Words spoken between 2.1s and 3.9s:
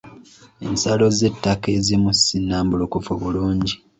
si nnambulukufu bulungi.